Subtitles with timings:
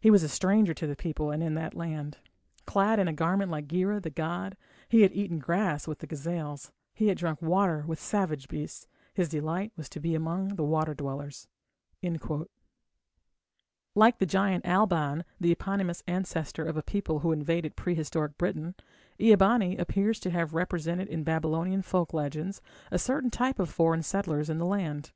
[0.00, 2.18] He was a stranger to the people and in that land.
[2.66, 4.56] Clad in a garment like Gira, the god,
[4.88, 8.88] He had eaten grass with the gazelles, He had drunk water with savage beasts.
[9.14, 11.46] His delight was to be among water dwellers.
[13.94, 18.74] Like the giant Alban, the eponymous ancestor of a people who invaded prehistoric Britain,
[19.20, 22.60] Ea bani appears to have represented in Babylonian folk legends
[22.90, 25.12] a certain type of foreign settlers in the land.